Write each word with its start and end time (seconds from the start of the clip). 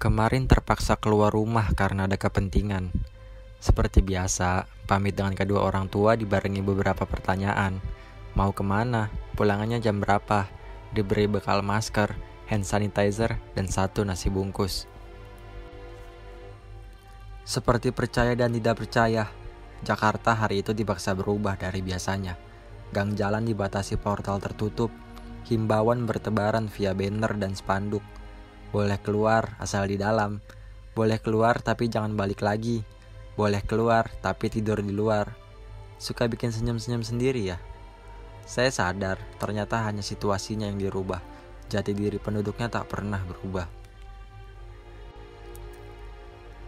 Kemarin 0.00 0.48
terpaksa 0.48 0.96
keluar 0.96 1.28
rumah 1.28 1.76
karena 1.76 2.08
ada 2.08 2.16
kepentingan. 2.16 2.88
Seperti 3.60 4.00
biasa, 4.00 4.64
pamit 4.88 5.12
dengan 5.12 5.36
kedua 5.36 5.60
orang 5.60 5.92
tua 5.92 6.16
dibarengi 6.16 6.64
beberapa 6.64 7.04
pertanyaan. 7.04 7.76
Mau 8.32 8.48
ke 8.56 8.64
mana? 8.64 9.12
Pulangannya 9.36 9.76
jam 9.76 10.00
berapa? 10.00 10.48
Diberi 10.96 11.28
bekal 11.28 11.60
masker, 11.60 12.16
hand 12.48 12.64
sanitizer, 12.64 13.36
dan 13.52 13.68
satu 13.68 14.00
nasi 14.00 14.32
bungkus. 14.32 14.88
Seperti 17.44 17.92
percaya 17.92 18.32
dan 18.32 18.56
tidak 18.56 18.80
percaya, 18.80 19.28
Jakarta 19.84 20.32
hari 20.32 20.64
itu 20.64 20.72
dipaksa 20.72 21.12
berubah 21.12 21.60
dari 21.60 21.84
biasanya. 21.84 22.40
Gang 22.88 23.20
jalan 23.20 23.44
dibatasi 23.44 24.00
portal 24.00 24.40
tertutup, 24.40 24.88
himbauan 25.44 26.08
bertebaran 26.08 26.72
via 26.72 26.96
banner 26.96 27.36
dan 27.36 27.52
spanduk 27.52 28.00
boleh 28.70 29.02
keluar 29.02 29.58
asal 29.58 29.90
di 29.90 29.98
dalam. 29.98 30.38
Boleh 30.94 31.18
keluar 31.18 31.58
tapi 31.58 31.90
jangan 31.90 32.14
balik 32.14 32.42
lagi. 32.46 32.86
Boleh 33.34 33.62
keluar 33.66 34.06
tapi 34.22 34.46
tidur 34.46 34.78
di 34.78 34.94
luar. 34.94 35.34
Suka 35.98 36.30
bikin 36.30 36.54
senyum-senyum 36.54 37.02
sendiri 37.02 37.50
ya? 37.50 37.58
Saya 38.46 38.70
sadar 38.70 39.18
ternyata 39.42 39.82
hanya 39.82 40.06
situasinya 40.06 40.70
yang 40.70 40.78
dirubah. 40.78 41.18
Jati 41.70 41.94
diri 41.94 42.18
penduduknya 42.22 42.70
tak 42.70 42.90
pernah 42.90 43.18
berubah. 43.26 43.66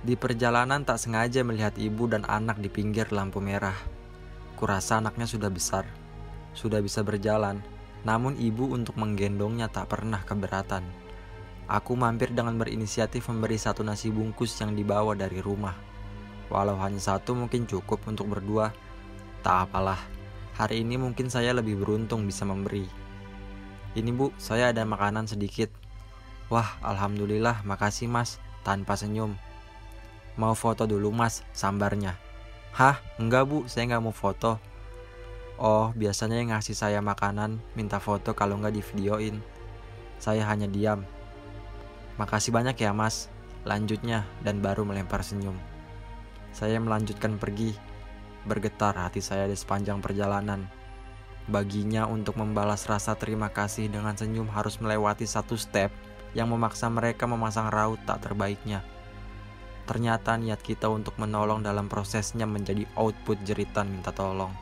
Di 0.02 0.19
perjalanan 0.19 0.82
tak 0.82 0.98
sengaja 0.98 1.46
melihat 1.46 1.79
ibu 1.79 2.10
dan 2.10 2.27
anak 2.27 2.59
di 2.59 2.66
pinggir 2.66 3.10
lampu 3.15 3.38
merah. 3.38 3.79
Kurasa 4.59 4.98
anaknya 4.98 5.30
sudah 5.30 5.51
besar, 5.51 5.87
sudah 6.55 6.82
bisa 6.82 7.07
berjalan, 7.07 7.62
namun 8.02 8.34
ibu 8.38 8.74
untuk 8.74 8.98
menggendongnya 8.98 9.71
tak 9.71 9.91
pernah 9.95 10.23
keberatan. 10.27 11.02
Aku 11.71 11.95
mampir 11.95 12.34
dengan 12.34 12.59
berinisiatif 12.59 13.30
memberi 13.30 13.55
satu 13.55 13.87
nasi 13.87 14.11
bungkus 14.11 14.59
yang 14.59 14.75
dibawa 14.75 15.15
dari 15.15 15.39
rumah. 15.39 15.75
Walau 16.51 16.77
hanya 16.82 17.01
satu 17.01 17.32
mungkin 17.32 17.65
cukup 17.65 18.02
untuk 18.04 18.29
berdua, 18.29 18.74
tak 19.41 19.71
apalah. 19.71 19.99
Hari 20.59 20.85
ini 20.85 21.01
mungkin 21.01 21.32
saya 21.32 21.57
lebih 21.57 21.80
beruntung 21.80 22.29
bisa 22.29 22.45
memberi. 22.45 22.85
Ini 23.96 24.10
bu, 24.13 24.32
saya 24.37 24.73
ada 24.73 24.85
makanan 24.85 25.29
sedikit. 25.29 25.73
Wah, 26.52 26.77
alhamdulillah, 26.85 27.65
makasih 27.65 28.09
mas, 28.09 28.37
tanpa 28.60 28.97
senyum. 28.97 29.32
Mau 30.37 30.52
foto 30.52 30.85
dulu 30.85 31.09
mas, 31.13 31.41
sambarnya. 31.57 32.16
Hah, 32.73 33.01
enggak 33.16 33.49
bu, 33.49 33.65
saya 33.69 33.88
nggak 33.88 34.04
mau 34.04 34.13
foto. 34.13 34.57
Oh, 35.60 35.93
biasanya 35.93 36.41
yang 36.41 36.57
ngasih 36.57 36.76
saya 36.76 37.04
makanan 37.04 37.60
minta 37.76 38.01
foto 38.01 38.32
kalau 38.32 38.57
nggak 38.57 38.76
di 38.76 38.82
videoin. 38.85 39.37
Saya 40.16 40.49
hanya 40.49 40.69
diam, 40.69 41.04
Makasih 42.21 42.52
banyak 42.52 42.77
ya 42.77 42.93
mas, 42.93 43.32
lanjutnya 43.65 44.29
dan 44.45 44.60
baru 44.60 44.85
melempar 44.85 45.24
senyum. 45.24 45.57
Saya 46.52 46.77
melanjutkan 46.77 47.41
pergi, 47.41 47.73
bergetar 48.45 48.93
hati 48.99 49.24
saya 49.24 49.49
di 49.49 49.57
sepanjang 49.57 50.04
perjalanan. 50.04 50.69
Baginya 51.49 52.07
untuk 52.07 52.38
membalas 52.38 52.87
rasa 52.87 53.16
terima 53.19 53.51
kasih 53.51 53.91
dengan 53.91 54.15
senyum 54.15 54.46
harus 54.52 54.79
melewati 54.79 55.27
satu 55.27 55.57
step 55.59 55.91
yang 56.37 56.52
memaksa 56.52 56.87
mereka 56.93 57.24
memasang 57.27 57.73
raut 57.73 57.99
tak 58.04 58.29
terbaiknya. 58.29 58.85
Ternyata 59.88 60.38
niat 60.38 60.63
kita 60.63 60.87
untuk 60.87 61.19
menolong 61.19 61.65
dalam 61.66 61.91
prosesnya 61.91 62.47
menjadi 62.47 62.87
output 62.95 63.43
jeritan 63.43 63.91
minta 63.91 64.15
tolong. 64.15 64.54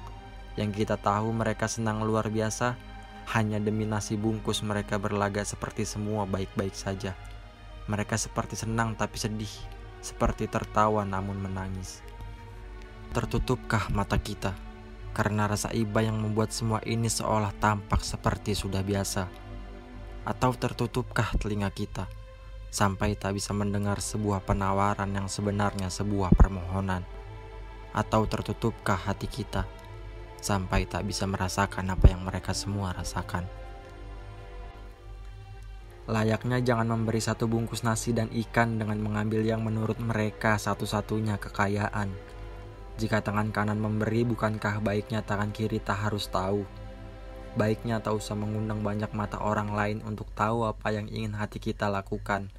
Yang 0.56 0.84
kita 0.84 0.96
tahu 0.96 1.30
mereka 1.36 1.68
senang 1.68 2.00
luar 2.02 2.32
biasa, 2.32 2.74
hanya 3.36 3.60
demi 3.60 3.84
nasi 3.84 4.16
bungkus 4.16 4.64
mereka 4.64 4.96
berlaga 4.96 5.44
seperti 5.44 5.84
semua 5.84 6.24
baik-baik 6.24 6.72
saja. 6.74 7.14
Mereka 7.88 8.18
seperti 8.18 8.58
senang 8.58 8.98
tapi 8.98 9.16
sedih, 9.16 9.52
seperti 10.00 10.48
tertawa 10.48 11.04
namun 11.04 11.40
menangis. 11.40 12.04
Tertutupkah 13.12 13.88
mata 13.92 14.16
kita 14.20 14.56
karena 15.10 15.50
rasa 15.50 15.74
iba 15.74 16.00
yang 16.00 16.22
membuat 16.22 16.54
semua 16.54 16.78
ini 16.86 17.10
seolah 17.10 17.50
tampak 17.58 18.00
seperti 18.00 18.54
sudah 18.54 18.80
biasa? 18.86 19.26
Atau 20.22 20.54
tertutupkah 20.54 21.34
telinga 21.40 21.72
kita 21.72 22.06
sampai 22.70 23.18
tak 23.18 23.34
bisa 23.34 23.50
mendengar 23.50 23.98
sebuah 23.98 24.46
penawaran 24.46 25.10
yang 25.10 25.26
sebenarnya 25.26 25.90
sebuah 25.90 26.30
permohonan? 26.38 27.02
Atau 27.90 28.30
tertutupkah 28.30 28.96
hati 28.96 29.26
kita 29.26 29.66
sampai 30.38 30.86
tak 30.86 31.04
bisa 31.04 31.26
merasakan 31.26 31.90
apa 31.90 32.06
yang 32.14 32.22
mereka 32.22 32.54
semua 32.54 32.94
rasakan? 32.94 33.44
Layaknya 36.10 36.58
jangan 36.58 36.90
memberi 36.90 37.22
satu 37.22 37.46
bungkus 37.46 37.86
nasi 37.86 38.10
dan 38.10 38.26
ikan 38.34 38.82
dengan 38.82 38.98
mengambil 38.98 39.46
yang 39.46 39.62
menurut 39.62 39.94
mereka 40.02 40.58
satu-satunya 40.58 41.38
kekayaan. 41.38 42.10
Jika 42.98 43.22
tangan 43.22 43.54
kanan 43.54 43.78
memberi, 43.78 44.26
bukankah 44.26 44.82
baiknya 44.82 45.22
tangan 45.22 45.54
kiri 45.54 45.78
tak 45.78 46.02
harus 46.02 46.26
tahu? 46.26 46.66
Baiknya 47.54 48.02
tak 48.02 48.18
usah 48.18 48.34
mengundang 48.34 48.82
banyak 48.82 49.14
mata 49.14 49.38
orang 49.38 49.70
lain 49.70 50.02
untuk 50.02 50.26
tahu 50.34 50.66
apa 50.66 50.90
yang 50.90 51.06
ingin 51.06 51.38
hati 51.38 51.62
kita 51.62 51.86
lakukan. 51.86 52.50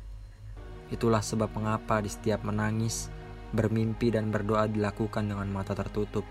Itulah 0.87 1.19
sebab 1.19 1.51
mengapa 1.51 1.99
di 1.99 2.07
setiap 2.07 2.47
menangis, 2.47 3.11
bermimpi 3.51 4.15
dan 4.15 4.31
berdoa 4.31 4.71
dilakukan 4.71 5.27
dengan 5.27 5.51
mata 5.51 5.75
tertutup. 5.75 6.23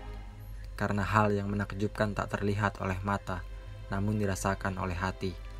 Karena 0.73 1.05
hal 1.05 1.37
yang 1.37 1.53
menakjubkan 1.53 2.17
tak 2.17 2.33
terlihat 2.33 2.81
oleh 2.81 2.97
mata, 3.05 3.45
namun 3.93 4.17
dirasakan 4.17 4.81
oleh 4.81 4.97
hati. 4.97 5.50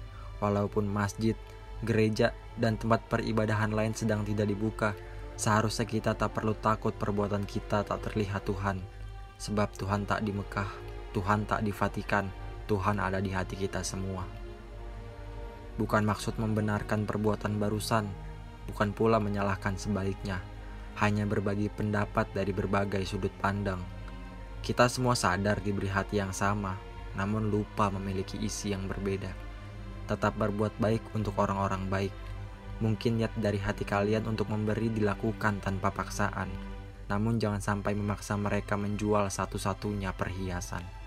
Walaupun 0.41 0.90
masjid, 0.90 1.38
gereja, 1.85 2.34
dan 2.57 2.75
tempat 2.75 3.06
peribadahan 3.06 3.69
lain 3.72 3.94
sedang 3.94 4.25
tidak 4.25 4.50
dibuka, 4.50 4.97
seharusnya 5.38 5.85
kita 5.85 6.12
tak 6.18 6.34
perlu 6.34 6.57
takut 6.57 6.97
perbuatan 6.97 7.46
kita 7.46 7.85
tak 7.85 8.00
terlihat 8.09 8.44
Tuhan. 8.50 8.81
Sebab 9.38 9.69
Tuhan 9.78 10.09
tak 10.09 10.25
di 10.25 10.34
Mekah, 10.34 10.69
Tuhan 11.13 11.46
tak 11.46 11.62
di 11.62 11.69
Vatikan, 11.69 12.25
Tuhan 12.66 12.97
ada 12.97 13.22
di 13.22 13.30
hati 13.30 13.53
kita 13.53 13.85
semua. 13.85 14.25
Bukan 15.78 16.06
maksud 16.06 16.38
membenarkan 16.38 17.06
perbuatan 17.06 17.57
barusan, 17.57 18.09
bukan 18.69 18.94
pula 18.94 19.18
menyalahkan 19.18 19.78
sebaliknya, 19.78 20.41
hanya 21.01 21.25
berbagi 21.25 21.69
pendapat 21.69 22.30
dari 22.34 22.50
berbagai 22.50 23.01
sudut 23.06 23.34
pandang. 23.41 23.81
Kita 24.62 24.85
semua 24.85 25.18
sadar 25.18 25.57
diberi 25.62 25.90
hati 25.90 26.22
yang 26.22 26.34
sama, 26.34 26.78
namun 27.18 27.50
lupa 27.50 27.90
memiliki 27.90 28.38
isi 28.38 28.74
yang 28.74 28.85
berbeda 28.85 29.50
tetap 30.12 30.36
berbuat 30.36 30.76
baik 30.76 31.16
untuk 31.16 31.40
orang-orang 31.40 31.88
baik. 31.88 32.14
Mungkin 32.84 33.24
niat 33.24 33.32
dari 33.40 33.56
hati 33.56 33.88
kalian 33.88 34.28
untuk 34.28 34.52
memberi 34.52 34.92
dilakukan 34.92 35.64
tanpa 35.64 35.94
paksaan, 35.96 36.52
namun 37.08 37.40
jangan 37.40 37.64
sampai 37.64 37.96
memaksa 37.96 38.36
mereka 38.36 38.76
menjual 38.76 39.32
satu-satunya 39.32 40.12
perhiasan. 40.12 41.00